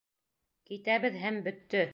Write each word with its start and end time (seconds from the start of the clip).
«Китәбеҙ» 0.71 1.21
һәм 1.27 1.41
бөттө! 1.51 1.89